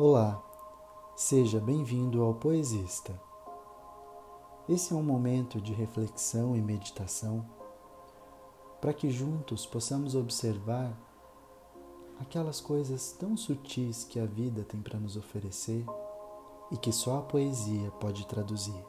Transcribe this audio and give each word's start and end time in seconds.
Olá, 0.00 0.40
seja 1.16 1.58
bem-vindo 1.58 2.22
ao 2.22 2.32
Poesista. 2.32 3.20
Esse 4.68 4.92
é 4.92 4.96
um 4.96 5.02
momento 5.02 5.60
de 5.60 5.72
reflexão 5.72 6.54
e 6.54 6.62
meditação 6.62 7.44
para 8.80 8.94
que 8.94 9.10
juntos 9.10 9.66
possamos 9.66 10.14
observar 10.14 10.96
aquelas 12.20 12.60
coisas 12.60 13.10
tão 13.10 13.36
sutis 13.36 14.04
que 14.04 14.20
a 14.20 14.24
vida 14.24 14.62
tem 14.62 14.80
para 14.80 15.00
nos 15.00 15.16
oferecer 15.16 15.84
e 16.70 16.76
que 16.76 16.92
só 16.92 17.18
a 17.18 17.22
poesia 17.22 17.90
pode 17.98 18.24
traduzir. 18.28 18.86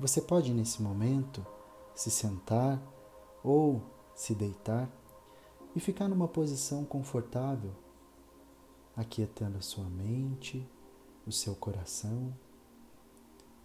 Você 0.00 0.22
pode, 0.22 0.54
nesse 0.54 0.80
momento, 0.80 1.46
se 1.94 2.10
sentar 2.10 2.80
ou 3.44 3.82
se 4.14 4.34
deitar 4.34 4.90
e 5.78 5.80
ficar 5.80 6.08
numa 6.08 6.26
posição 6.26 6.84
confortável, 6.84 7.70
aquietando 8.96 9.58
a 9.58 9.60
sua 9.60 9.84
mente, 9.84 10.68
o 11.24 11.30
seu 11.30 11.54
coração 11.54 12.36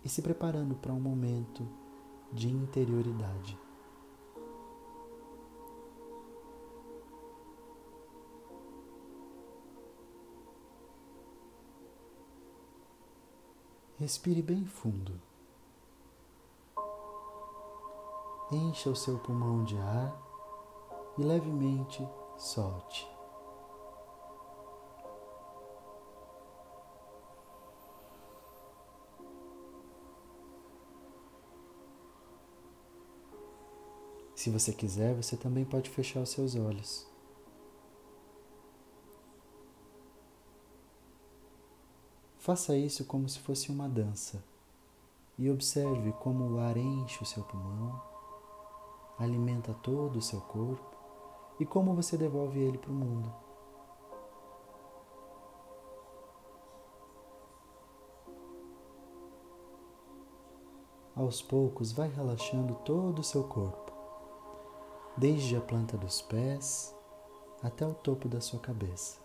e 0.06 0.10
se 0.10 0.22
preparando 0.22 0.76
para 0.76 0.94
um 0.94 1.00
momento 1.00 1.68
de 2.32 2.50
interioridade. 2.50 3.58
Respire 13.98 14.44
bem 14.44 14.68
fundo. 14.68 15.20
Encha 18.52 18.92
o 18.92 18.96
seu 18.96 19.18
pulmão 19.18 19.64
de 19.64 19.76
ar 19.78 20.23
e 21.18 21.22
levemente 21.22 22.08
solte. 22.38 23.08
Se 34.36 34.50
você 34.50 34.74
quiser, 34.74 35.16
você 35.16 35.38
também 35.38 35.64
pode 35.64 35.90
fechar 35.90 36.20
os 36.20 36.30
seus 36.30 36.56
olhos. 36.56 37.08
Faça 42.40 42.76
isso 42.76 43.06
como 43.06 43.30
se 43.30 43.40
fosse 43.40 43.72
uma 43.72 43.88
dança 43.88 44.44
e 45.38 45.50
observe 45.50 46.12
como 46.20 46.44
o 46.56 46.60
ar 46.60 46.76
enche 46.76 47.24
o 47.24 47.26
seu 47.26 47.42
pulmão, 47.44 48.02
alimenta 49.18 49.74
todo 49.76 50.18
o 50.18 50.22
seu 50.22 50.42
corpo 50.42 50.93
e 51.60 51.66
como 51.66 51.94
você 51.94 52.18
devolve 52.18 52.60
ele 52.60 52.78
para 52.78 52.92
o 52.92 52.94
mundo. 52.94 53.34
Aos 61.16 61.44
poucos, 61.44 61.92
vai 61.92 62.10
relaxando 62.10 62.74
todo 62.84 63.20
o 63.20 63.24
seu 63.24 63.44
corpo, 63.44 63.92
desde 65.16 65.56
a 65.56 65.62
planta 65.62 65.96
dos 65.96 66.24
pés 66.24 66.96
até 67.62 67.86
o 67.86 67.94
topo 67.94 68.28
da 68.28 68.42
sua 68.42 68.60
cabeça, 68.60 69.22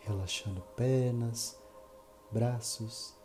relaxando 0.00 0.60
pernas, 0.76 1.58
braços 2.30 3.16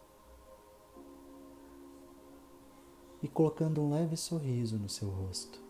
e 3.22 3.28
colocando 3.28 3.82
um 3.82 3.92
leve 3.92 4.16
sorriso 4.16 4.80
no 4.80 4.88
seu 4.88 5.10
rosto. 5.10 5.67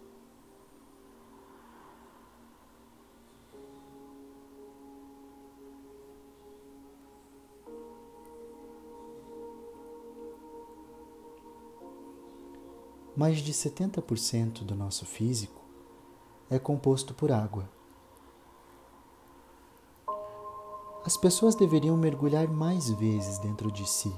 Mais 13.18 13.40
de 13.40 13.52
70% 13.52 14.64
do 14.64 14.76
nosso 14.76 15.04
físico 15.04 15.60
é 16.52 16.60
composto 16.60 17.16
por 17.16 17.32
água. 17.32 17.68
As 21.04 21.18
pessoas 21.18 21.56
deveriam 21.56 21.98
mergulhar 21.98 22.48
mais 22.48 22.92
vezes 22.92 23.40
dentro 23.40 23.72
de 23.72 23.90
si, 23.90 24.14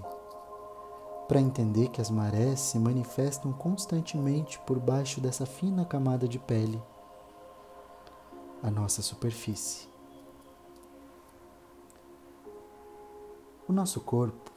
para 1.29 1.39
entender 1.39 1.87
que 1.87 2.01
as 2.01 2.09
marés 2.09 2.59
se 2.59 2.77
manifestam 2.77 3.53
constantemente 3.53 4.59
por 4.67 4.77
baixo 4.77 5.21
dessa 5.21 5.45
fina 5.45 5.85
camada 5.85 6.27
de 6.27 6.37
pele, 6.37 6.83
a 8.61 8.69
nossa 8.69 9.01
superfície. 9.01 9.87
O 13.65 13.71
nosso 13.71 14.01
corpo 14.01 14.51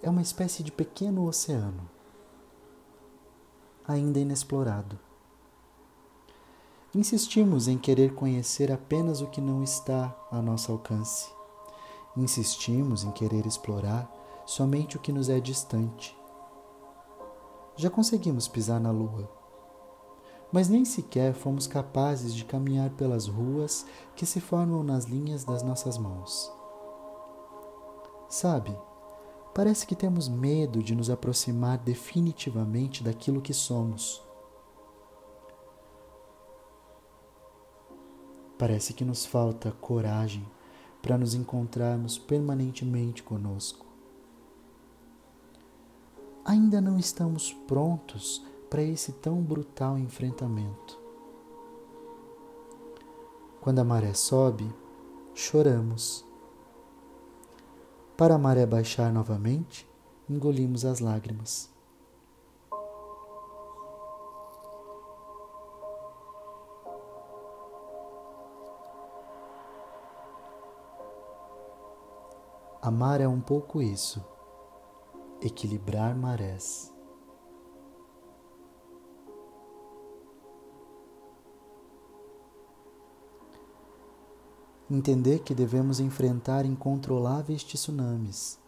é 0.00 0.08
uma 0.08 0.22
espécie 0.22 0.62
de 0.62 0.70
pequeno 0.70 1.26
oceano, 1.26 1.92
ainda 3.86 4.18
inexplorado. 4.18 4.98
Insistimos 6.94 7.66
em 7.66 7.76
querer 7.76 8.14
conhecer 8.14 8.70
apenas 8.70 9.20
o 9.20 9.26
que 9.26 9.40
não 9.40 9.62
está 9.62 10.16
a 10.30 10.40
nosso 10.40 10.70
alcance. 10.70 11.28
Insistimos 12.16 13.02
em 13.02 13.10
querer 13.10 13.46
explorar 13.46 14.08
somente 14.46 14.96
o 14.96 15.00
que 15.00 15.12
nos 15.12 15.28
é 15.28 15.40
distante. 15.40 16.16
Já 17.76 17.90
conseguimos 17.90 18.46
pisar 18.46 18.78
na 18.78 18.92
lua, 18.92 19.28
mas 20.52 20.68
nem 20.68 20.84
sequer 20.84 21.34
fomos 21.34 21.66
capazes 21.66 22.32
de 22.32 22.44
caminhar 22.44 22.90
pelas 22.90 23.26
ruas 23.26 23.84
que 24.14 24.24
se 24.24 24.40
formam 24.40 24.84
nas 24.84 25.06
linhas 25.06 25.42
das 25.42 25.64
nossas 25.64 25.98
mãos. 25.98 26.52
Sabe, 28.28 28.78
parece 29.54 29.86
que 29.86 29.94
temos 29.94 30.28
medo 30.28 30.82
de 30.82 30.94
nos 30.94 31.08
aproximar 31.08 31.78
definitivamente 31.78 33.02
daquilo 33.02 33.40
que 33.40 33.54
somos 33.54 34.24
Parece 38.56 38.94
que 38.94 39.04
nos 39.04 39.26
falta 39.26 39.72
coragem 39.72 40.46
para 41.02 41.18
nos 41.18 41.34
encontrarmos 41.34 42.16
permanentemente 42.16 43.22
conosco. 43.22 43.84
Ainda 46.44 46.80
não 46.80 46.98
estamos 46.98 47.52
prontos 47.66 48.42
para 48.70 48.82
esse 48.82 49.12
tão 49.12 49.42
brutal 49.42 49.98
enfrentamento. 49.98 50.98
Quando 53.60 53.80
a 53.80 53.84
maré 53.84 54.14
sobe, 54.14 54.70
choramos. 55.34 56.24
Para 58.16 58.36
a 58.36 58.38
maré 58.38 58.64
baixar 58.64 59.12
novamente, 59.12 59.90
engolimos 60.30 60.84
as 60.84 61.00
lágrimas. 61.00 61.68
Amar 72.80 73.20
é 73.20 73.26
um 73.26 73.40
pouco 73.40 73.82
isso, 73.82 74.24
equilibrar 75.40 76.14
marés. 76.14 76.93
Entender 84.90 85.38
que 85.38 85.54
devemos 85.54 85.98
enfrentar 85.98 86.66
incontroláveis 86.66 87.64
tsunamis, 87.64 88.58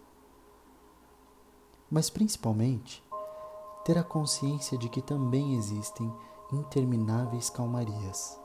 mas 1.91 2.09
principalmente 2.09 3.05
ter 3.85 3.99
a 3.99 4.03
consciência 4.03 4.79
de 4.79 4.89
que 4.89 5.03
também 5.03 5.57
existem 5.57 6.11
intermináveis 6.51 7.51
calmarias. 7.51 8.41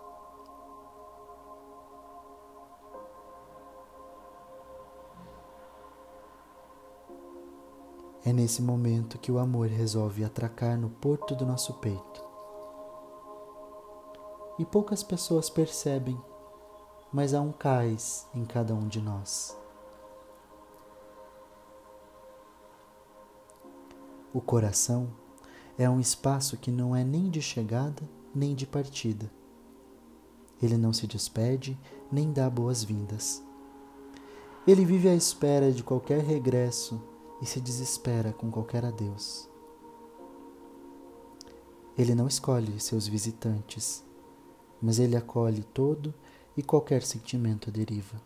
É 8.24 8.34
nesse 8.34 8.62
momento 8.62 9.18
que 9.18 9.32
o 9.32 9.40
amor 9.40 9.68
resolve 9.68 10.24
atracar 10.24 10.78
no 10.78 10.90
porto 10.90 11.34
do 11.36 11.46
nosso 11.46 11.74
peito. 11.76 12.24
E 14.60 14.66
poucas 14.66 15.02
pessoas 15.02 15.50
percebem, 15.50 16.22
mas 17.12 17.34
há 17.34 17.42
um 17.42 17.52
cais 17.52 18.28
em 18.34 18.46
cada 18.46 18.74
um 18.74 18.88
de 18.88 19.02
nós. 19.02 19.58
O 24.34 24.40
coração 24.40 25.10
é 25.78 25.90
um 25.90 26.00
espaço 26.00 26.58
que 26.58 26.72
não 26.72 26.96
é 26.96 27.04
nem 27.04 27.30
de 27.30 27.42
chegada 27.42 28.02
nem 28.34 28.56
de 28.56 28.66
partida. 28.66 29.30
Ele 30.62 30.78
não 30.78 30.94
se 30.94 31.06
despede 31.06 31.78
nem 32.12 32.32
dá 32.32 32.50
boas-vindas. 32.50 33.44
Ele 34.66 34.86
vive 34.86 35.10
à 35.10 35.16
espera 35.16 35.72
de 35.72 35.84
qualquer 35.84 36.22
regresso 36.24 37.02
e 37.42 37.46
se 37.46 37.60
desespera 37.60 38.32
com 38.32 38.52
qualquer 38.52 38.86
adeus. 38.86 39.50
Ele 41.98 42.16
não 42.16 42.28
escolhe 42.28 42.80
seus 42.80 43.08
visitantes, 43.08 44.04
mas 44.82 45.00
ele 45.00 45.18
acolhe 45.18 45.64
todo 45.64 46.14
e 46.62 46.64
qualquer 46.64 47.02
sentimento 47.02 47.72
deriva. 47.72 48.22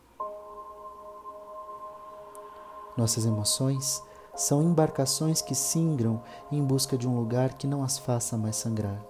Nossas 2.97 3.25
emoções 3.25 4.03
são 4.35 4.61
embarcações 4.61 5.41
que 5.41 5.55
singram 5.55 6.21
em 6.51 6.61
busca 6.61 6.97
de 6.97 7.07
um 7.07 7.17
lugar 7.17 7.53
que 7.53 7.65
não 7.65 7.81
as 7.81 7.97
faça 7.97 8.37
mais 8.37 8.57
sangrar. 8.57 9.01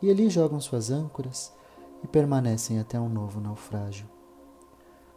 E 0.00 0.08
ali 0.08 0.30
jogam 0.30 0.60
suas 0.60 0.92
âncoras 0.92 1.52
e 2.04 2.06
permanecem 2.06 2.78
até 2.78 3.00
um 3.00 3.08
novo 3.08 3.40
naufrágio. 3.40 4.08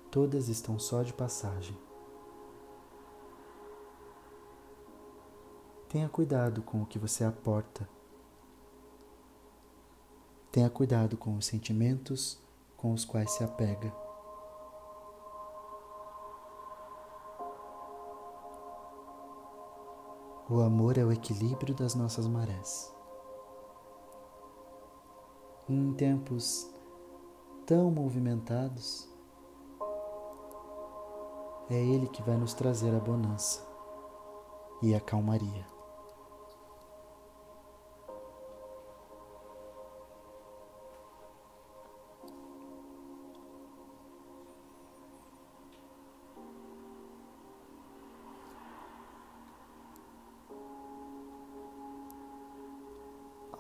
Todas 0.10 0.50
estão 0.50 0.80
só 0.80 1.04
de 1.04 1.14
passagem. 1.14 1.78
Tenha 5.88 6.10
cuidado 6.10 6.64
com 6.64 6.82
o 6.82 6.86
que 6.88 6.98
você 6.98 7.24
aporta. 7.24 7.88
Tenha 10.54 10.70
cuidado 10.70 11.18
com 11.18 11.36
os 11.36 11.48
sentimentos 11.48 12.40
com 12.78 12.94
os 12.94 13.04
quais 13.04 13.32
se 13.32 13.44
apega. 13.44 13.92
O 20.48 20.60
amor 20.62 21.00
é 21.00 21.04
o 21.04 21.12
equilíbrio 21.12 21.74
das 21.74 21.96
nossas 21.96 22.28
marés. 22.28 22.94
Em 25.68 25.92
tempos 25.94 26.70
tão 27.66 27.90
movimentados, 27.90 29.10
é 31.68 31.84
Ele 31.84 32.08
que 32.10 32.22
vai 32.22 32.38
nos 32.38 32.54
trazer 32.54 32.94
a 32.94 33.00
bonança 33.00 33.68
e 34.84 34.94
a 34.94 35.02
calmaria. 35.02 35.73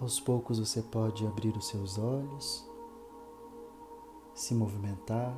Aos 0.02 0.20
poucos 0.20 0.60
você 0.60 0.82
pode 0.82 1.26
abrir 1.26 1.56
os 1.56 1.68
seus 1.68 1.98
olhos, 1.98 2.68
se 4.34 4.54
movimentar, 4.56 5.36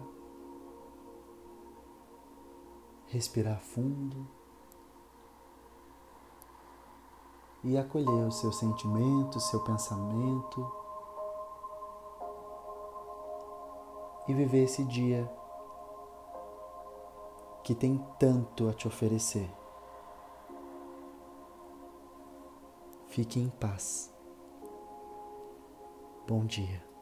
respirar 3.08 3.60
fundo 3.60 4.28
e 7.64 7.78
acolher 7.78 8.28
os 8.28 8.40
seus 8.40 8.58
sentimentos, 8.58 9.44
seu 9.50 9.64
pensamento 9.64 10.72
e 14.28 14.34
viver 14.34 14.64
esse 14.64 14.84
dia 14.86 15.30
que 17.64 17.76
tem 17.76 17.98
tanto 18.20 18.70
a 18.70 18.74
te 18.74 18.88
oferecer. 18.88 19.52
Fique 23.08 23.40
em 23.40 23.50
paz. 23.50 24.15
Bom 26.28 26.44
dia. 26.46 26.95